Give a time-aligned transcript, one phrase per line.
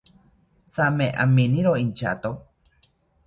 [0.75, 2.31] Thame aminiro inchato